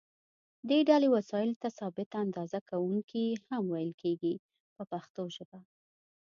دې 0.69 0.79
ډلې 0.89 1.07
وسایلو 1.15 1.59
ته 1.61 1.69
ثابته 1.79 2.15
اندازه 2.25 2.59
کوونکي 2.69 3.25
هم 3.47 3.63
ویل 3.69 3.91
کېږي 4.01 4.33
په 4.75 4.83
پښتو 4.91 5.23
ژبه. 5.35 5.59